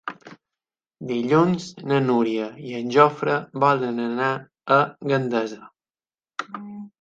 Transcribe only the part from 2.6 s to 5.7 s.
i en Jofre volen anar a Gandesa.